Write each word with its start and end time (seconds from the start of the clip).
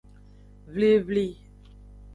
Vivli. 0.79 1.27